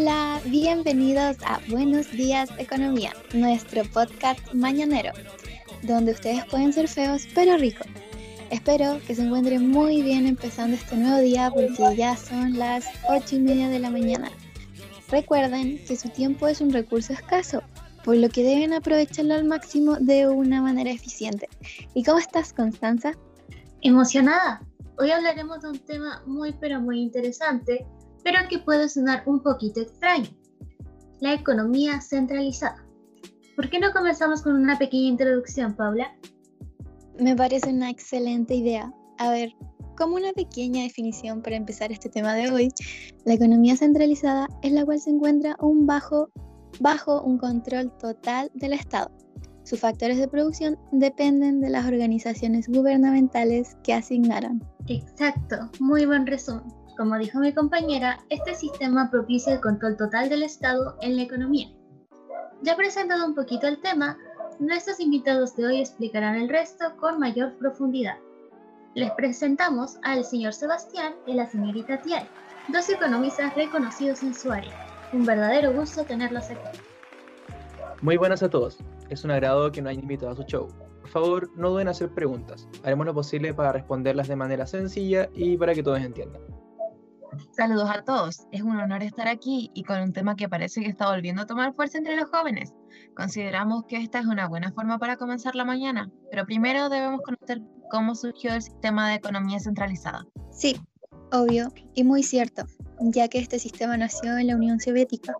[0.00, 5.10] Hola, bienvenidos a Buenos Días Economía, nuestro podcast mañanero,
[5.82, 7.88] donde ustedes pueden ser feos pero ricos.
[8.52, 13.34] Espero que se encuentren muy bien empezando este nuevo día porque ya son las 8
[13.34, 14.30] y media de la mañana.
[15.10, 17.60] Recuerden que su tiempo es un recurso escaso,
[18.04, 21.48] por lo que deben aprovecharlo al máximo de una manera eficiente.
[21.94, 23.14] ¿Y cómo estás, Constanza?
[23.82, 24.62] Emocionada.
[24.96, 27.84] Hoy hablaremos de un tema muy pero muy interesante
[28.24, 30.28] pero que puede sonar un poquito extraño.
[31.20, 32.84] La economía centralizada.
[33.56, 36.16] ¿Por qué no comenzamos con una pequeña introducción, Paula?
[37.18, 38.92] Me parece una excelente idea.
[39.18, 39.52] A ver,
[39.96, 42.68] como una pequeña definición para empezar este tema de hoy,
[43.24, 46.30] la economía centralizada es la cual se encuentra un bajo,
[46.78, 49.10] bajo un control total del Estado.
[49.64, 54.64] Sus factores de producción dependen de las organizaciones gubernamentales que asignaron.
[54.86, 56.62] Exacto, muy buen resumen.
[56.98, 61.68] Como dijo mi compañera, este sistema propicia el control total del Estado en la economía.
[62.62, 64.18] Ya presentado un poquito el tema,
[64.58, 68.16] nuestros invitados de hoy explicarán el resto con mayor profundidad.
[68.96, 72.24] Les presentamos al señor Sebastián y la señorita Tiel,
[72.66, 74.72] dos economistas reconocidos en su área.
[75.12, 76.80] Un verdadero gusto tenerlos aquí.
[78.02, 78.78] Muy buenas a todos.
[79.08, 80.66] Es un agrado que nos hayan invitado a su show.
[81.02, 82.66] Por favor, no duden en hacer preguntas.
[82.82, 86.42] Haremos lo posible para responderlas de manera sencilla y para que todos entiendan.
[87.50, 88.46] Saludos a todos.
[88.52, 91.46] Es un honor estar aquí y con un tema que parece que está volviendo a
[91.46, 92.74] tomar fuerza entre los jóvenes.
[93.16, 97.60] Consideramos que esta es una buena forma para comenzar la mañana, pero primero debemos conocer
[97.90, 100.26] cómo surgió el sistema de economía centralizada.
[100.52, 100.80] Sí,
[101.32, 102.64] obvio y muy cierto,
[103.00, 105.34] ya que este sistema nació en la Unión Soviética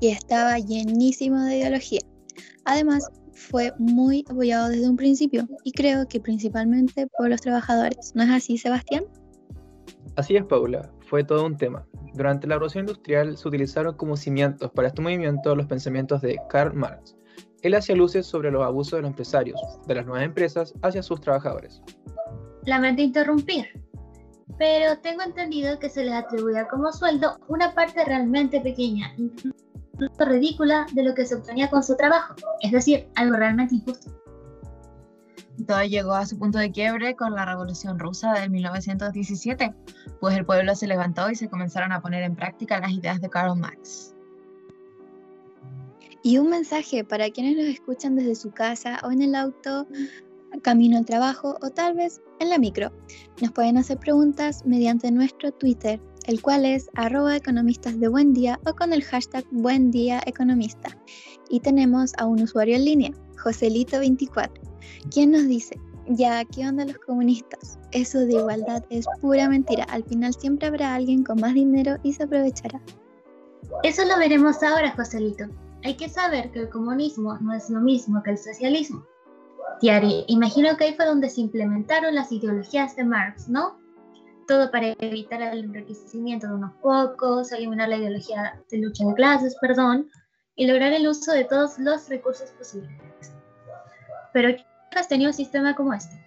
[0.00, 2.00] y estaba llenísimo de ideología.
[2.64, 8.12] Además, fue muy apoyado desde un principio y creo que principalmente por los trabajadores.
[8.14, 9.04] ¿No es así, Sebastián?
[10.16, 11.86] Así es, Paula fue todo un tema.
[12.14, 16.72] Durante la Revolución Industrial se utilizaron como cimientos para este movimiento los pensamientos de Karl
[16.72, 17.14] Marx.
[17.60, 21.20] Él hacía luces sobre los abusos de los empresarios, de las nuevas empresas, hacia sus
[21.20, 21.82] trabajadores.
[22.64, 23.66] Lamento interrumpir,
[24.56, 29.54] pero tengo entendido que se les atribuía como sueldo una parte realmente pequeña, incluso
[30.24, 34.21] ridícula, de lo que se obtenía con su trabajo, es decir, algo realmente injusto.
[35.66, 39.74] Todo llegó a su punto de quiebre con la Revolución Rusa de 1917,
[40.20, 43.28] pues el pueblo se levantó y se comenzaron a poner en práctica las ideas de
[43.28, 44.14] Karl Marx.
[46.22, 49.86] Y un mensaje para quienes nos escuchan desde su casa o en el auto,
[50.62, 52.92] camino al trabajo o tal vez en la micro.
[53.40, 59.44] Nos pueden hacer preguntas mediante nuestro Twitter, el cual es arroba o con el hashtag
[59.50, 59.90] buen.
[61.48, 63.10] Y tenemos a un usuario en línea,
[63.42, 64.50] Joselito24
[65.10, 65.78] ¿Quién nos dice?
[66.06, 67.78] Ya, ¿qué onda los comunistas?
[67.92, 69.84] Eso de igualdad es pura mentira.
[69.84, 72.80] Al final siempre habrá alguien con más dinero y se aprovechará.
[73.82, 75.44] Eso lo veremos ahora, Joselito.
[75.84, 79.04] Hay que saber que el comunismo no es lo mismo que el socialismo.
[79.80, 83.78] Tiari, imagino que ahí fue donde se implementaron las ideologías de Marx, ¿no?
[84.46, 89.56] Todo para evitar el enriquecimiento de unos pocos, eliminar la ideología de lucha de clases,
[89.60, 90.08] perdón,
[90.54, 92.92] y lograr el uso de todos los recursos posibles.
[94.32, 94.56] Pero
[94.94, 96.22] has tenido un sistema como este?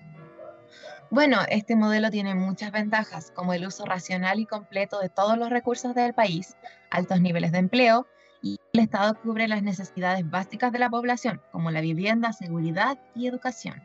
[1.12, 5.50] Bueno, este modelo tiene muchas ventajas, como el uso racional y completo de todos los
[5.50, 6.58] recursos del país,
[6.90, 8.08] altos niveles de empleo,
[8.42, 13.28] y el Estado cubre las necesidades básicas de la población, como la vivienda, seguridad y
[13.28, 13.82] educación.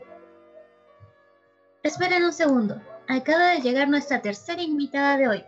[1.83, 5.45] Esperen un segundo, acaba de llegar nuestra tercera invitada de hoy.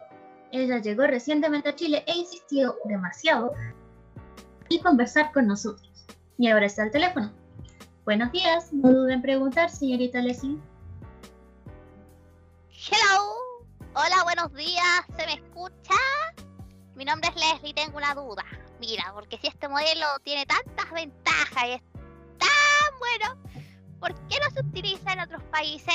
[0.50, 3.52] Ella llegó recientemente a Chile e insistió demasiado
[4.68, 6.06] y conversar con nosotros.
[6.38, 7.41] Y ahora está al teléfono.
[8.04, 10.58] Buenos días, no duden en preguntar, señorita Leslie.
[12.68, 15.94] Hello, hola, buenos días, ¿se me escucha?
[16.96, 18.42] Mi nombre es Leslie, tengo una duda.
[18.80, 21.82] Mira, porque si este modelo tiene tantas ventajas y es
[22.38, 23.40] tan bueno,
[24.00, 25.94] ¿por qué no se utiliza en otros países?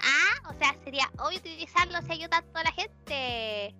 [0.00, 3.74] Ah, o sea, sería obvio utilizarlo si ayuda a toda la gente.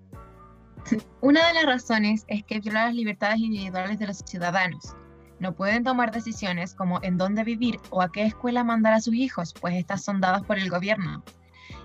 [1.21, 4.97] Una de las razones es que viola las libertades individuales de los ciudadanos
[5.41, 9.15] no pueden tomar decisiones como en dónde vivir o a qué escuela mandar a sus
[9.15, 11.25] hijos, pues estas son dadas por el gobierno.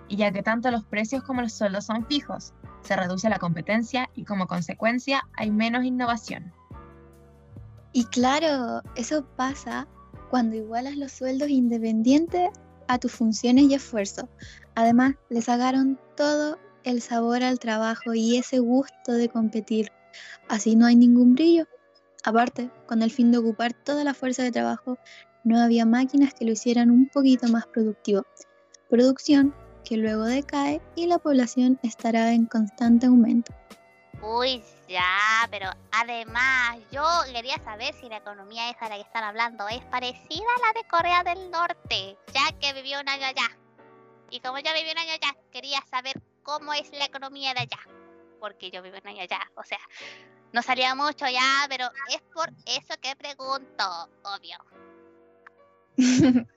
[0.07, 4.09] Y ya que tanto los precios como los sueldos son fijos, se reduce la competencia
[4.13, 6.53] y como consecuencia hay menos innovación.
[7.93, 9.87] Y claro, eso pasa
[10.29, 12.49] cuando igualas los sueldos independientes
[12.87, 14.29] a tus funciones y esfuerzo.
[14.75, 19.91] Además, les sacaron todo el sabor al trabajo y ese gusto de competir.
[20.49, 21.65] Así no hay ningún brillo.
[22.25, 24.97] Aparte, con el fin de ocupar toda la fuerza de trabajo,
[25.43, 28.25] no había máquinas que lo hicieran un poquito más productivo.
[28.89, 33.53] Producción que luego decae y la población estará en constante aumento.
[34.23, 39.23] Uy, ya, pero además yo quería saber si la economía esa de la que están
[39.23, 43.55] hablando es parecida a la de Corea del Norte, ya que vivió un año allá.
[44.31, 47.79] Y como yo viví un año allá, quería saber cómo es la economía de allá,
[48.39, 49.79] porque yo viví un año allá, o sea,
[50.55, 54.57] no salía mucho ya, pero es por eso que pregunto, obvio.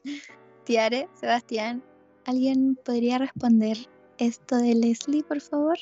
[0.65, 1.83] Tiare, Sebastián,
[2.25, 3.77] ¿alguien podría responder
[4.19, 5.77] esto de Leslie, por favor?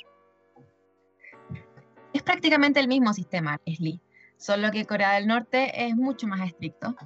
[2.15, 4.01] Es prácticamente el mismo sistema, Leslie,
[4.39, 6.97] solo que Corea del Norte es mucho más estricto.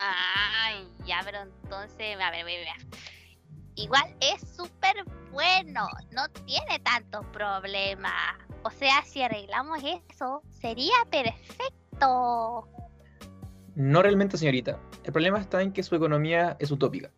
[0.00, 2.86] Ay, ya, pero entonces, a ver, a ver, a ver.
[3.76, 8.34] Igual es súper bueno, no tiene tantos problemas.
[8.64, 12.66] O sea, si arreglamos eso, sería perfecto.
[13.74, 14.80] No realmente, señorita.
[15.04, 17.10] El problema está en que su economía es utópica.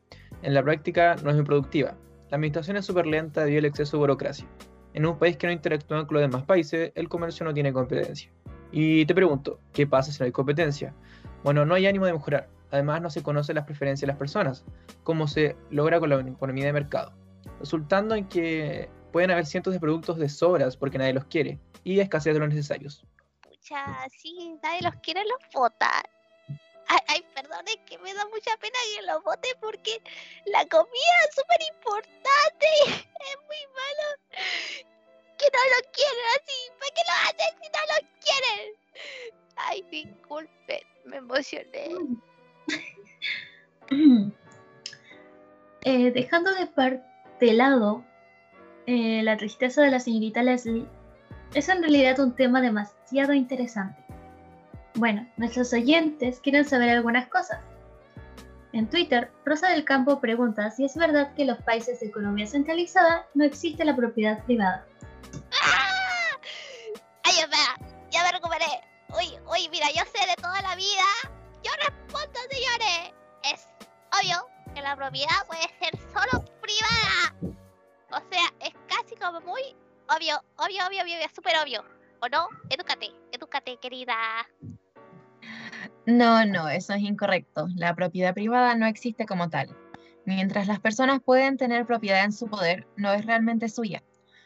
[0.42, 1.94] En la práctica no es muy productiva.
[2.30, 4.48] La administración es súper lenta debido al exceso de burocracia.
[4.92, 8.28] En un país que no interactúa con los demás países, el comercio no tiene competencia.
[8.72, 10.94] Y te pregunto, ¿qué pasa si no hay competencia?
[11.44, 12.48] Bueno, no hay ánimo de mejorar.
[12.72, 14.64] Además, no se conocen las preferencias de las personas,
[15.04, 17.12] como se logra con la economía de mercado,
[17.60, 21.98] resultando en que pueden haber cientos de productos de sobras porque nadie los quiere y
[22.00, 23.02] escasez de los necesarios.
[23.40, 26.02] Pucha, sí, nadie los quiere, los vota.
[26.86, 30.02] Ay, ay, perdón, es que me da mucha pena que los vote porque
[30.44, 32.66] la comida es súper importante.
[33.26, 34.06] Es muy malo
[35.38, 36.58] que no lo quieren así.
[36.78, 38.64] ¿Para qué lo hacen si no lo quieren?
[39.56, 40.76] Ay, disculpe,
[41.06, 41.88] me emocioné.
[45.88, 47.00] Eh, dejando de, par
[47.38, 48.04] de lado
[48.86, 50.86] eh, la tristeza de la señorita Leslie,
[51.54, 54.02] es en realidad un tema demasiado interesante.
[54.94, 57.60] Bueno, nuestros oyentes quieren saber algunas cosas.
[58.72, 62.46] En Twitter, Rosa del Campo pregunta si es verdad que en los países de economía
[62.46, 64.86] centralizada no existe la propiedad privada.
[65.62, 66.38] ¡Ah!
[67.24, 68.66] Ay, espera, ya me recuperé.
[69.18, 71.04] Uy, uy, mira, yo sé de toda la vida.
[71.62, 73.14] Yo respondo, señores.
[73.44, 73.66] Es
[74.12, 77.56] obvio que la propiedad puede ser solo privada.
[79.32, 79.62] Muy
[80.08, 81.84] obvio, obvio, obvio, obvio, súper obvio.
[82.20, 82.48] ¿O no?
[82.70, 84.14] Edúcate, edúcate, querida.
[86.06, 87.66] No, no, eso es incorrecto.
[87.74, 89.76] La propiedad privada no existe como tal.
[90.24, 94.04] Mientras las personas pueden tener propiedad en su poder, no es realmente suya.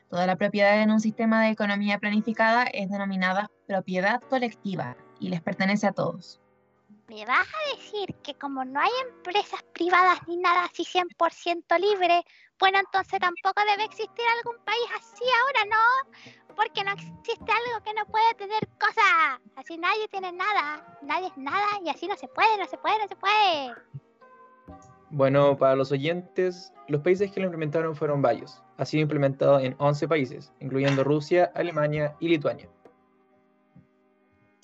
[0.09, 5.43] Toda la propiedad en un sistema de economía planificada es denominada propiedad colectiva y les
[5.43, 6.41] pertenece a todos.
[7.11, 12.23] ¿Me vas a decir que como no hay empresas privadas ni nada así 100% libre,
[12.61, 16.55] bueno, entonces tampoco debe existir algún país así ahora, ¿no?
[16.55, 19.41] Porque no existe algo que no puede tener cosas.
[19.57, 23.01] Así nadie tiene nada, nadie es nada y así no se puede, no se puede,
[23.01, 23.75] no se puede.
[25.11, 28.63] Bueno, para los oyentes, los países que lo implementaron fueron varios.
[28.77, 32.69] Ha sido implementado en 11 países, incluyendo Rusia, Alemania y Lituania.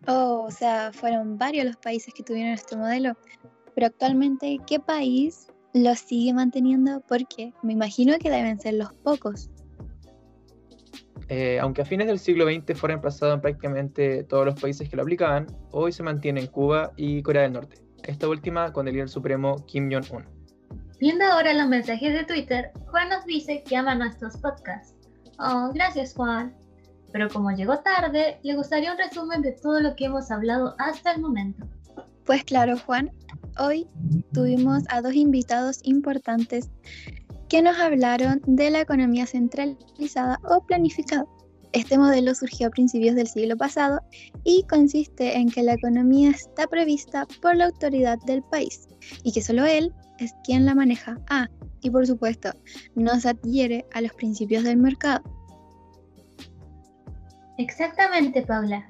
[0.07, 3.15] Oh, o sea, fueron varios los países que tuvieron este modelo.
[3.75, 7.03] Pero actualmente, ¿qué país lo sigue manteniendo?
[7.09, 9.51] Porque me imagino que deben ser los pocos.
[11.29, 14.97] Eh, aunque a fines del siglo XX fue reemplazado en prácticamente todos los países que
[14.97, 17.83] lo aplicaban, hoy se mantiene en Cuba y Corea del Norte.
[18.05, 20.25] Esta última con el líder supremo Kim Jong-un.
[21.01, 24.95] Viendo ahora los mensajes de Twitter, Juan nos dice que ama nuestros podcasts.
[25.39, 26.55] Oh, gracias Juan.
[27.13, 31.13] Pero como llegó tarde, le gustaría un resumen de todo lo que hemos hablado hasta
[31.13, 31.67] el momento.
[32.25, 33.11] Pues claro, Juan,
[33.59, 33.87] hoy
[34.33, 36.69] tuvimos a dos invitados importantes
[37.49, 41.27] que nos hablaron de la economía centralizada o planificada.
[41.73, 44.01] Este modelo surgió a principios del siglo pasado
[44.45, 48.89] y consiste en que la economía está prevista por la autoridad del país
[49.23, 51.19] y que solo él es quien la maneja.
[51.29, 51.49] Ah,
[51.83, 52.51] y por supuesto,
[52.95, 55.23] no se adhiere a los principios del mercado.
[57.59, 58.87] Exactamente, Paula.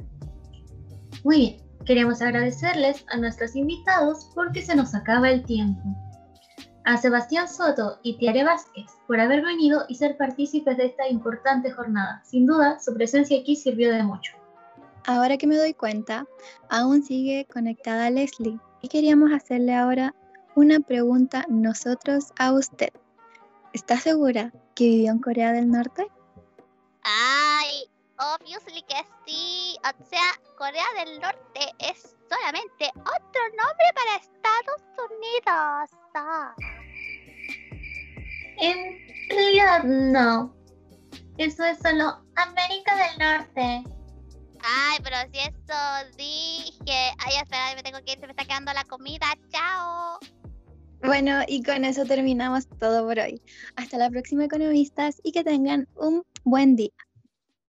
[1.25, 5.83] Muy bien, queremos agradecerles a nuestros invitados porque se nos acaba el tiempo.
[6.85, 11.71] A Sebastián Soto y Tiare Vázquez por haber venido y ser partícipes de esta importante
[11.71, 12.23] jornada.
[12.25, 14.33] Sin duda, su presencia aquí sirvió de mucho.
[15.05, 16.27] Ahora que me doy cuenta,
[16.69, 20.15] aún sigue conectada Leslie y queríamos hacerle ahora
[20.55, 22.91] una pregunta nosotros a usted.
[23.73, 26.07] ¿Está segura que vivió en Corea del Norte?
[27.03, 27.56] Ay,
[28.19, 29.77] obviously que sí.
[29.85, 35.91] O sea, Corea del Norte es solamente otro nombre para Estados Unidos.
[36.15, 36.55] Ah.
[38.59, 40.55] En realidad, no.
[41.39, 43.85] Eso es solo América del Norte.
[44.63, 47.15] Ay, pero si eso dije.
[47.19, 49.27] Ay, espera, me tengo que ir, se me está quedando la comida.
[49.51, 50.19] Chao.
[51.05, 53.41] Bueno, y con eso terminamos todo por hoy.
[53.77, 56.91] Hasta la próxima, economistas, y que tengan un buen día.